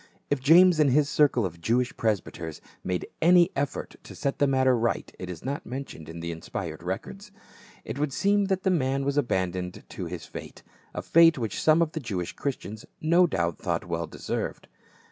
[0.31, 4.75] If James and his circle of Jewish presbyters made any effort to set the matter
[4.75, 7.31] right it is not men tioned in the inspired records.
[7.85, 10.63] It would seem that the man was abandoned to his fate,
[10.95, 14.67] a fate which some of the Jewish Christians no doubt thought well deserved.